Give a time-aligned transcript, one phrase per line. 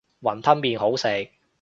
[0.23, 1.29] 雲吞麵好食